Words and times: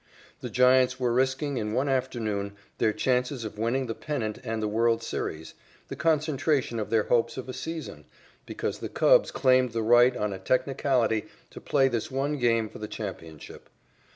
The 0.39 0.49
Giants 0.49 0.99
were 0.99 1.13
risking, 1.13 1.57
in 1.57 1.73
one 1.73 1.87
afternoon, 1.87 2.53
their 2.79 2.91
chances 2.91 3.45
of 3.45 3.59
winning 3.59 3.85
the 3.85 3.93
pennant 3.93 4.39
and 4.43 4.59
the 4.59 4.67
world's 4.67 5.05
series 5.05 5.53
the 5.89 5.95
concentration 5.95 6.79
of 6.79 6.89
their 6.89 7.03
hopes 7.03 7.37
of 7.37 7.47
a 7.47 7.53
season 7.53 8.05
because 8.47 8.79
the 8.79 8.89
Cubs 8.89 9.29
claimed 9.29 9.73
the 9.73 9.83
right 9.83 10.17
on 10.17 10.33
a 10.33 10.39
technicality 10.39 11.25
to 11.51 11.61
play 11.61 11.87
this 11.87 12.09
one 12.09 12.39
game 12.39 12.67
for 12.67 12.79
the 12.79 12.87
championship. 12.87 13.69